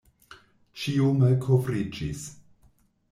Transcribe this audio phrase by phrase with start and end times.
[0.83, 2.27] Ĉio malkovriĝis!